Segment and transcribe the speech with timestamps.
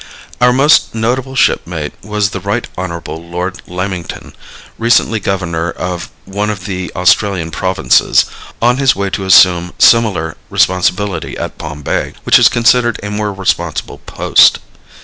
[0.41, 4.33] Our most notable shipmate was the Right Honorable Lord Lamington,
[4.79, 8.25] recently governor of one of the Australian provinces,
[8.63, 13.99] on his way to assume similar responsibility at Bombay, which is considered a more responsible
[14.07, 14.57] post.